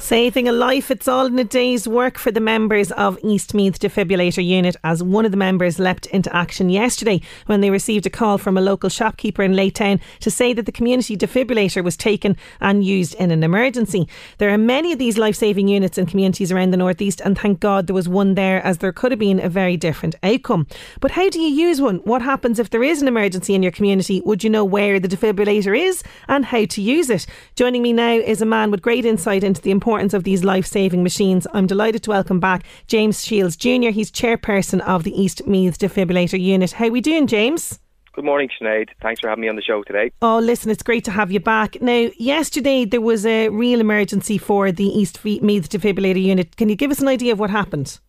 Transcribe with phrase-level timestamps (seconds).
[0.00, 4.44] Saving a life, it's all in a day's work for the members of Eastmeath Defibrillator
[4.44, 8.36] Unit as one of the members leapt into action yesterday when they received a call
[8.36, 12.84] from a local shopkeeper in Laytown to say that the community defibrillator was taken and
[12.84, 14.06] used in an emergency.
[14.36, 17.60] There are many of these life saving units in communities around the Northeast, and thank
[17.60, 20.66] God there was one there as there could have been a very different outcome.
[21.00, 21.96] But how do you use one?
[21.98, 24.20] What happens if there is an emergency in your community?
[24.26, 27.26] Would you know where the defibrillator is and how to use it?
[27.56, 30.64] Joining me now is a man with great insight into the importance of these life
[30.64, 33.90] saving machines, I'm delighted to welcome back James Shields Jr.
[33.90, 36.72] He's chairperson of the East Meath Defibrillator Unit.
[36.72, 37.80] How are we doing, James?
[38.14, 38.88] Good morning, Sinead.
[39.02, 40.10] Thanks for having me on the show today.
[40.22, 41.82] Oh, listen, it's great to have you back.
[41.82, 46.56] Now, yesterday there was a real emergency for the East Meath Defibrillator Unit.
[46.56, 48.00] Can you give us an idea of what happened?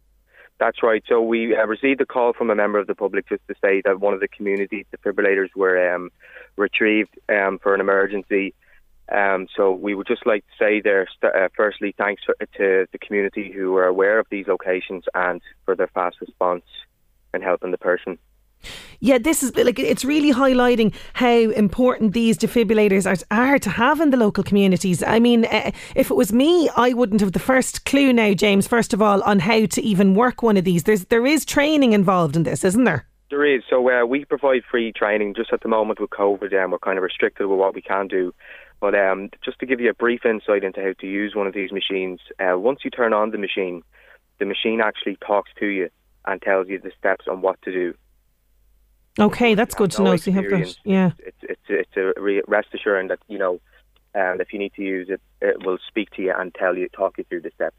[0.62, 1.04] That's right.
[1.10, 3.82] So we uh, received a call from a member of the public just to say
[3.84, 6.10] that one of the community defibrillators were um,
[6.56, 8.54] retrieved um, for an emergency
[9.12, 12.98] um, so we would just like to say there, uh, firstly, thanks for, to the
[12.98, 16.64] community who are aware of these locations and for their fast response
[17.34, 18.18] and helping the person.
[19.00, 24.02] Yeah, this is like it's really highlighting how important these defibrillators are, are to have
[24.02, 25.04] in the local communities.
[25.04, 28.68] I mean, uh, if it was me, I wouldn't have the first clue now, James.
[28.68, 30.84] First of all, on how to even work one of these.
[30.84, 33.06] There's there is training involved in this, isn't there?
[33.30, 33.64] There is.
[33.70, 35.36] So uh, we provide free training.
[35.36, 37.82] Just at the moment with COVID, and um, we're kind of restricted with what we
[37.82, 38.34] can do.
[38.80, 41.54] But um, just to give you a brief insight into how to use one of
[41.54, 43.84] these machines, uh, once you turn on the machine,
[44.40, 45.90] the machine actually talks to you
[46.26, 47.94] and tells you the steps on what to do.
[49.18, 50.18] Okay, that's good to no know.
[50.18, 51.12] So you have that, yeah.
[51.20, 53.62] It's it's it's a re- rest assuring that you know,
[54.14, 56.90] um, if you need to use it, it will speak to you and tell you,
[56.90, 57.78] talk you through the steps.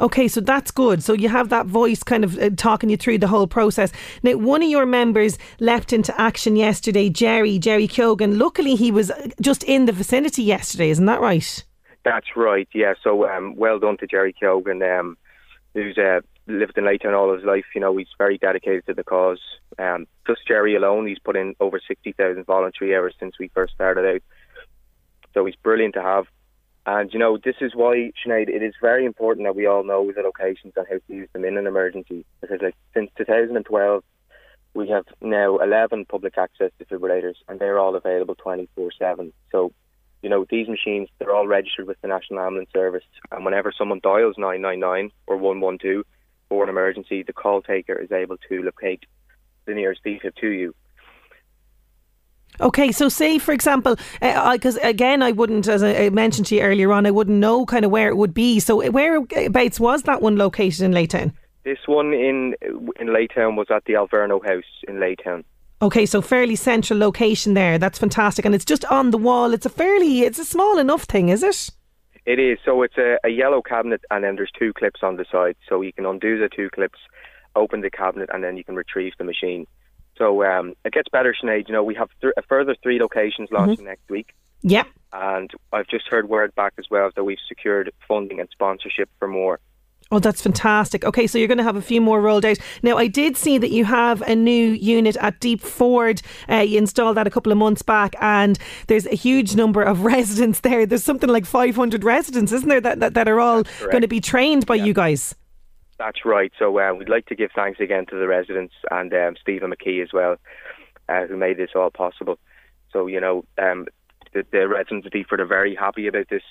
[0.00, 1.02] Okay, so that's good.
[1.02, 3.92] So you have that voice kind of uh, talking you through the whole process.
[4.22, 8.38] Now, one of your members leapt into action yesterday, Jerry, Jerry Keoghan.
[8.38, 11.64] Luckily, he was uh, just in the vicinity yesterday, isn't that right?
[12.04, 12.94] That's right, yeah.
[13.02, 15.16] So um, well done to Jerry Keoghan, um,
[15.74, 17.64] who's uh, lived in Laytown all his life.
[17.74, 19.40] You know, he's very dedicated to the cause.
[19.78, 24.16] Um, just Jerry alone, he's put in over 60,000 voluntary hours since we first started
[24.16, 24.22] out.
[25.34, 26.26] So he's brilliant to have.
[26.84, 30.10] And you know, this is why, Sinead, it is very important that we all know
[30.10, 32.24] the locations and how to use them in an emergency.
[32.40, 34.02] Because like since 2012,
[34.74, 39.32] we have now 11 public access defibrillators, and they're all available 24/7.
[39.52, 39.72] So,
[40.22, 44.00] you know, these machines they're all registered with the National Ambulance Service, and whenever someone
[44.02, 46.04] dials 999 or 112
[46.48, 49.04] for an emergency, the call taker is able to locate
[49.66, 50.74] the nearest defib to you.
[52.60, 56.62] Okay, so say for example, because uh, again, I wouldn't, as I mentioned to you
[56.62, 58.60] earlier on, I wouldn't know kind of where it would be.
[58.60, 61.32] So whereabouts was that one located in Laytown?
[61.64, 62.54] This one in
[63.00, 65.44] in Laytown was at the Alverno House in Laytown.
[65.80, 67.76] Okay, so fairly central location there.
[67.76, 69.52] That's fantastic, and it's just on the wall.
[69.52, 71.70] It's a fairly, it's a small enough thing, is it?
[72.24, 72.58] It is.
[72.64, 75.56] So it's a, a yellow cabinet, and then there's two clips on the side.
[75.68, 77.00] So you can undo the two clips,
[77.56, 79.66] open the cabinet, and then you can retrieve the machine.
[80.22, 81.66] So um, it gets better, Sinead.
[81.66, 83.56] You know, we have th- a further three locations mm-hmm.
[83.56, 83.86] launching mm-hmm.
[83.86, 84.34] next week.
[84.62, 84.86] Yep.
[85.12, 89.26] And I've just heard word back as well that we've secured funding and sponsorship for
[89.26, 89.58] more.
[90.12, 91.04] Oh, that's fantastic.
[91.04, 92.58] Okay, so you're going to have a few more rolled out.
[92.84, 96.22] Now, I did see that you have a new unit at Deep Ford.
[96.48, 100.00] Uh, you installed that a couple of months back, and there's a huge number of
[100.04, 100.86] residents there.
[100.86, 104.20] There's something like 500 residents, isn't there, that, that, that are all going to be
[104.20, 104.84] trained by yeah.
[104.84, 105.34] you guys?
[105.98, 106.52] That's right.
[106.58, 110.02] So uh, we'd like to give thanks again to the residents and um, Stephen McKee
[110.02, 110.36] as well,
[111.08, 112.38] uh, who made this all possible.
[112.92, 113.86] So you know, um,
[114.32, 116.42] the, the, residents of Deepford are very happy about this.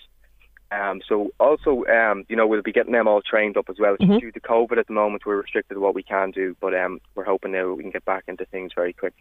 [0.71, 3.97] Um, so also, um, you know, we'll be getting them all trained up as well.
[3.97, 4.19] Mm-hmm.
[4.19, 7.01] Due to COVID at the moment, we're restricted to what we can do, but um,
[7.13, 9.13] we're hoping now we can get back into things very quick.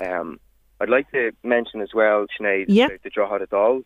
[0.00, 0.38] Um,
[0.80, 3.02] I'd like to mention as well, Sinead, Yep.
[3.02, 3.84] the Drogheda Dolls.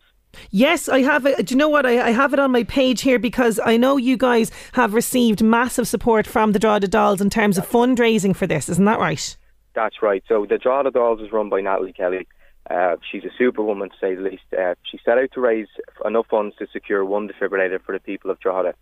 [0.51, 1.47] Yes, I have it.
[1.47, 1.87] Do you know what?
[1.87, 5.43] I, I have it on my page here because I know you guys have received
[5.43, 8.69] massive support from the Drogheda Dolls in terms of fundraising for this.
[8.69, 9.37] Isn't that right?
[9.75, 10.23] That's right.
[10.29, 12.27] So the Drogheda Dolls is run by Natalie Kelly.
[12.71, 14.43] Uh, she's a superwoman, to say the least.
[14.57, 15.69] Uh, she set out to raise
[16.05, 18.75] enough funds to secure one defibrillator for the people of Drogheda.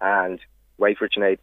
[0.00, 0.38] And
[0.78, 1.38] wait for it, Sinead.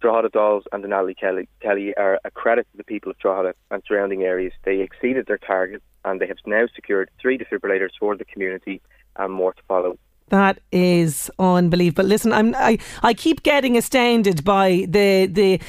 [0.00, 3.54] Drogheda Dolls and the Natalie Kelly, Kelly are a credit to the people of Drogheda
[3.70, 4.52] and surrounding areas.
[4.64, 8.80] They exceeded their target and they have now secured three defibrillators for the community
[9.16, 9.98] and more to follow.
[10.28, 12.04] That is unbelievable.
[12.04, 15.60] Listen, I'm, I I keep getting astounded by the the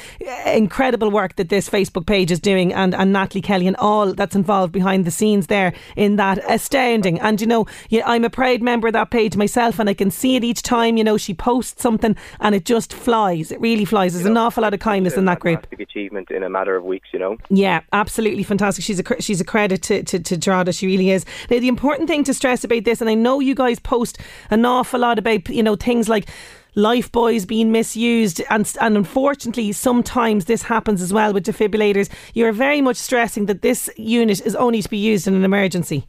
[0.46, 4.34] incredible work that this Facebook page is doing, and, and Natalie Kelly and all that's
[4.34, 7.20] involved behind the scenes there in that astounding.
[7.20, 10.10] And you know, yeah, I'm a proud member of that page myself, and I can
[10.10, 10.96] see it each time.
[10.96, 13.52] You know, she posts something, and it just flies.
[13.52, 14.14] It really flies.
[14.14, 15.66] There's You an awful lot of kindness in that group.
[15.78, 17.36] achievement in a matter of weeks, you know.
[17.48, 18.84] Yeah, absolutely fantastic.
[18.84, 20.72] She's a she's a credit to to, to Drogheda.
[20.72, 21.24] She really is.
[21.48, 24.18] Now, the important thing to stress about this, and I know you guys post
[24.50, 26.28] an awful lot about you know things like
[26.74, 32.52] life boys being misused and and unfortunately sometimes this happens as well with defibrillators you're
[32.52, 36.06] very much stressing that this unit is only to be used in an emergency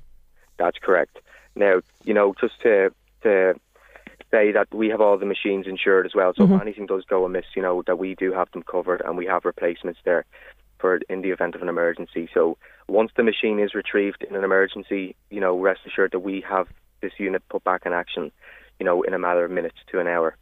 [0.60, 1.18] That's correct.
[1.56, 2.94] Now, you know, just to
[3.24, 3.56] to
[4.30, 6.34] say that we have all the machines insured as well.
[6.36, 6.62] So if mm-hmm.
[6.62, 9.44] anything does go amiss, you know, that we do have them covered and we have
[9.44, 10.26] replacements there
[10.78, 12.30] for in the event of an emergency.
[12.34, 12.58] So
[12.88, 16.68] once the machine is retrieved in an emergency, you know, rest assured that we have
[17.02, 18.32] this unit put back in action,
[18.80, 20.36] you know, in a matter of minutes to an hour.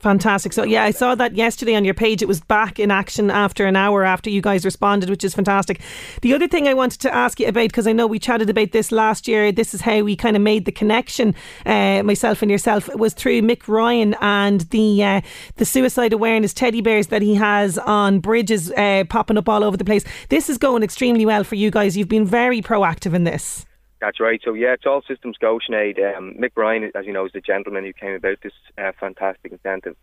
[0.00, 0.54] Fantastic.
[0.54, 2.22] So yeah, I saw that yesterday on your page.
[2.22, 5.78] It was back in action after an hour after you guys responded, which is fantastic.
[6.22, 8.72] The other thing I wanted to ask you about because I know we chatted about
[8.72, 9.52] this last year.
[9.52, 11.34] This is how we kind of made the connection,
[11.66, 15.20] uh, myself and yourself, was through Mick Ryan and the uh,
[15.56, 19.76] the suicide awareness teddy bears that he has on bridges, uh, popping up all over
[19.76, 20.04] the place.
[20.30, 21.94] This is going extremely well for you guys.
[21.94, 23.66] You've been very proactive in this.
[24.00, 24.40] That's right.
[24.44, 26.16] So yeah, it's all systems go, Sinead.
[26.16, 29.52] Um, Mick Bryan, as you know, is the gentleman who came about this uh, fantastic
[29.52, 29.96] incentive.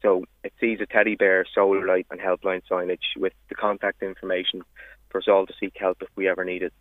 [0.00, 4.62] So it sees a teddy bear, solar light, and helpline signage with the contact information
[5.10, 6.72] for us all to seek help if we ever need it.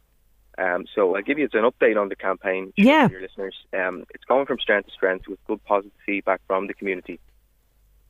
[0.58, 3.10] Um, so I'll give you an update on the campaign, Yeah.
[3.10, 3.56] your listeners.
[3.74, 7.20] Um, it's going from strength to strength with good positive feedback from the community.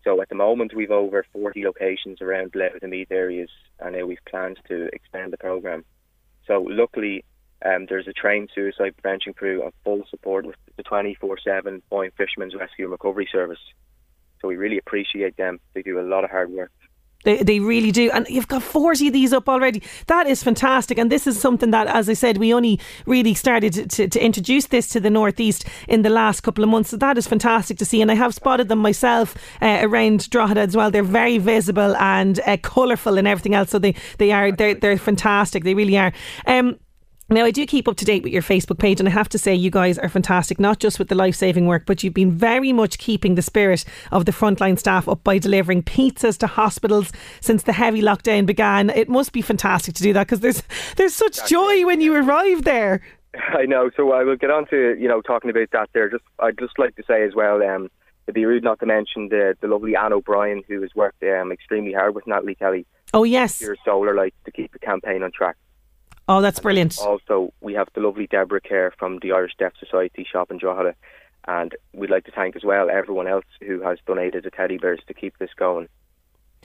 [0.03, 3.49] So at the moment, we've over 40 locations around Levitt and Meath areas,
[3.79, 5.83] and now we've plans to expand the program.
[6.47, 7.23] So luckily,
[7.65, 12.55] um, there's a trained suicide prevention crew on full support with the 24/7 Boyne Fishermen's
[12.55, 13.59] Rescue and Recovery Service.
[14.41, 15.59] So we really appreciate them.
[15.73, 16.71] They do a lot of hard work.
[17.23, 18.09] They, they really do.
[18.11, 19.83] And you've got 40 of these up already.
[20.07, 20.97] That is fantastic.
[20.97, 24.19] And this is something that, as I said, we only really started to, to, to
[24.23, 26.89] introduce this to the Northeast in the last couple of months.
[26.89, 28.01] So that is fantastic to see.
[28.01, 30.89] And I have spotted them myself uh, around Drogheda as well.
[30.89, 33.69] They're very visible and uh, colourful and everything else.
[33.69, 35.63] So they, they are, they're, they're fantastic.
[35.63, 36.13] They really are.
[36.47, 36.77] Um,
[37.31, 39.37] now, I do keep up to date with your Facebook page, and I have to
[39.37, 42.31] say, you guys are fantastic, not just with the life saving work, but you've been
[42.31, 47.11] very much keeping the spirit of the frontline staff up by delivering pizzas to hospitals
[47.39, 48.89] since the heavy lockdown began.
[48.89, 50.63] It must be fantastic to do that because there's,
[50.97, 53.01] there's such joy when you arrive there.
[53.33, 53.89] I know.
[53.95, 56.09] So I will get on to you know talking about that there.
[56.09, 57.63] Just I'd just like to say as well.
[57.63, 57.89] Um,
[58.27, 61.49] it'd be rude not to mention the the lovely Anne O'Brien who has worked um,
[61.49, 63.61] extremely hard with Natalie Kelly, Oh, yes.
[63.61, 65.55] your solar lights to keep the campaign on track.
[66.31, 66.97] Oh, that's brilliant.
[66.99, 70.95] Also, we have the lovely Deborah Kerr from the Irish Deaf Society shop in Drogheda,
[71.45, 75.01] and we'd like to thank as well everyone else who has donated the teddy bears
[75.07, 75.89] to keep this going.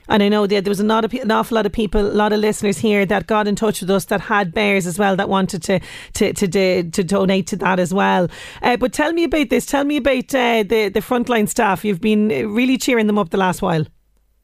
[0.07, 1.99] And I know that there was a lot of, pe- an awful lot of people,
[1.99, 4.97] a lot of listeners here that got in touch with us that had bears as
[4.97, 5.81] well that wanted to
[6.13, 8.29] to to, to, to donate to that as well.
[8.61, 9.65] Uh, but tell me about this.
[9.65, 11.83] Tell me about uh, the the frontline staff.
[11.83, 13.85] You've been really cheering them up the last while.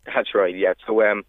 [0.06, 0.74] That's right, yeah.
[0.86, 1.24] So um,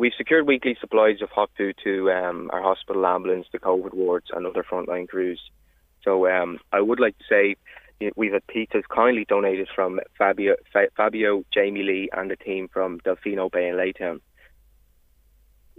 [0.00, 4.28] we've secured weekly supplies of hot food to um, our hospital ambulance, the COVID wards,
[4.32, 5.38] and other frontline crews.
[6.02, 7.56] So um, I would like to say
[8.16, 12.98] we've had pizzas kindly donated from Fabio, Fa- Fabio, Jamie Lee, and the team from
[13.00, 14.20] Delfino Bay in Laytown.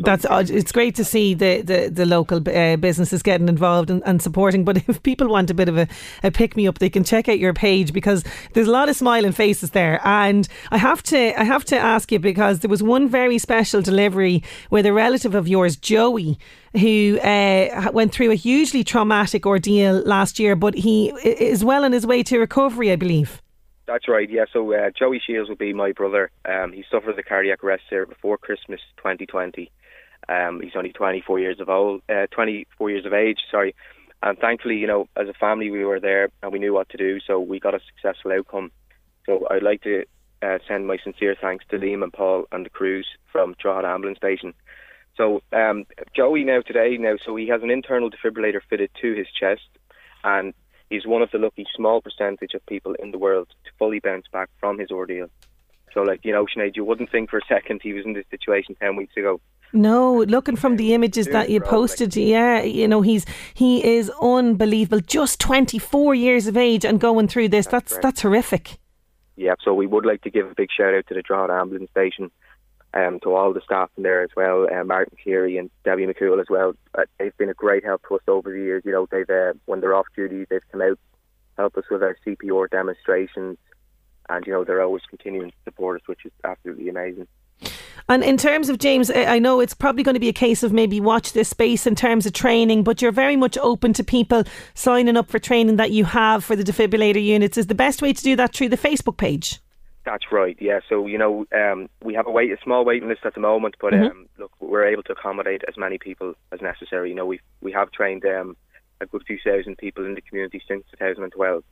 [0.03, 4.01] That's uh, it's great to see the the, the local uh, businesses getting involved and,
[4.05, 4.63] and supporting.
[4.63, 5.87] But if people want a bit of a,
[6.23, 8.95] a pick me up, they can check out your page because there's a lot of
[8.95, 9.99] smiling faces there.
[10.03, 13.81] And I have to I have to ask you because there was one very special
[13.81, 16.37] delivery with a relative of yours, Joey,
[16.73, 21.91] who uh, went through a hugely traumatic ordeal last year, but he is well on
[21.91, 23.41] his way to recovery, I believe.
[23.87, 24.45] That's right, yeah.
[24.53, 26.31] So uh, Joey Shields will be my brother.
[26.45, 29.69] Um, he suffered a cardiac arrest there before Christmas 2020.
[30.29, 33.39] Um, he's only 24 years of old, uh, 24 years of age.
[33.49, 33.75] Sorry,
[34.23, 36.97] and thankfully, you know, as a family, we were there and we knew what to
[36.97, 38.71] do, so we got a successful outcome.
[39.25, 40.05] So I'd like to
[40.41, 44.17] uh, send my sincere thanks to Liam and Paul and the crews from Drogheda Ambulance
[44.17, 44.53] Station.
[45.17, 45.85] So um,
[46.15, 49.67] Joey now today now, so he has an internal defibrillator fitted to his chest,
[50.23, 50.53] and
[50.89, 54.25] he's one of the lucky small percentage of people in the world to fully bounce
[54.31, 55.29] back from his ordeal.
[55.93, 58.25] So, like you know, Sinead, you wouldn't think for a second he was in this
[58.29, 59.41] situation ten weeks ago.
[59.73, 64.99] No, looking from the images that you posted, yeah, you know he's he is unbelievable.
[64.99, 67.67] Just twenty four years of age and going through this.
[67.67, 68.77] That's that's, that's horrific.
[69.35, 71.89] Yeah, so we would like to give a big shout out to the Drogheda Ambulance
[71.89, 72.31] Station
[72.93, 76.39] um, to all the staff in there as well, uh, Martin Keary and Debbie McCool
[76.39, 76.73] as well.
[76.93, 78.83] Uh, they've been a great help to us over the years.
[78.85, 80.99] You know, they've uh, when they're off duty, they've come out
[81.57, 83.57] help us with our CPR demonstrations,
[84.29, 87.27] and you know they're always continuing to support us, which is absolutely amazing.
[88.09, 90.73] And in terms of James, I know it's probably going to be a case of
[90.73, 94.43] maybe watch this space in terms of training, but you're very much open to people
[94.73, 97.57] signing up for training that you have for the defibrillator units.
[97.57, 99.59] Is the best way to do that through the Facebook page?
[100.03, 100.57] That's right.
[100.59, 100.79] Yeah.
[100.89, 103.75] So you know, um, we have a wait, a small waiting list at the moment,
[103.79, 104.05] but mm-hmm.
[104.05, 107.09] um, look, we're able to accommodate as many people as necessary.
[107.09, 108.57] You know, we we have trained um,
[108.99, 111.63] a good few thousand people in the community since 2012.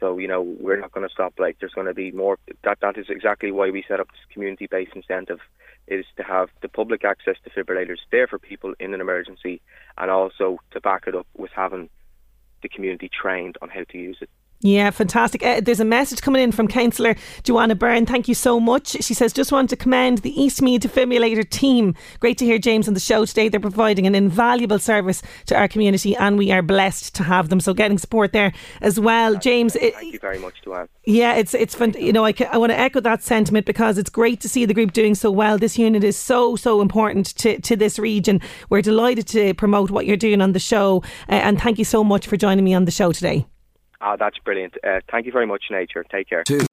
[0.00, 1.34] So you know, we're not going to stop.
[1.38, 2.38] Like, there's going to be more.
[2.64, 5.40] That that is exactly why we set up this community-based incentive,
[5.88, 9.60] is to have the public access to defibrillators there for people in an emergency,
[9.96, 11.88] and also to back it up with having
[12.62, 14.30] the community trained on how to use it.
[14.60, 15.44] Yeah, fantastic.
[15.44, 18.06] Uh, there's a message coming in from Councillor Joanna Byrne.
[18.06, 18.88] Thank you so much.
[18.88, 21.94] She says, just want to commend the Eastmeath defibrillator team.
[22.20, 23.48] Great to hear James on the show today.
[23.48, 27.60] They're providing an invaluable service to our community and we are blessed to have them.
[27.60, 29.36] So getting support there as well.
[29.36, 29.74] James.
[29.74, 30.88] Thank it, you very much, Joanne.
[31.04, 31.94] Yeah, it's, it's fun.
[31.98, 34.74] You know, I, I want to echo that sentiment because it's great to see the
[34.74, 35.58] group doing so well.
[35.58, 38.40] This unit is so, so important to, to this region.
[38.70, 41.02] We're delighted to promote what you're doing on the show.
[41.28, 43.46] Uh, and thank you so much for joining me on the show today.
[44.00, 44.74] Ah, that's brilliant.
[44.84, 46.04] Uh, thank you very much, Nature.
[46.10, 46.44] Take care.
[46.44, 46.66] Two.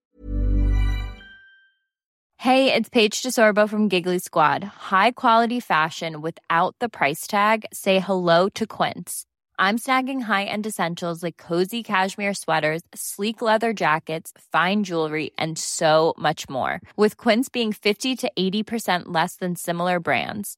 [2.37, 4.63] Hey, it's Paige DeSorbo from Giggly Squad.
[4.65, 7.65] High quality fashion without the price tag.
[7.71, 9.25] Say hello to Quince.
[9.57, 15.57] I'm snagging high end essentials like cozy cashmere sweaters, sleek leather jackets, fine jewelry, and
[15.57, 16.81] so much more.
[16.97, 20.57] With Quince being 50 to 80% less than similar brands.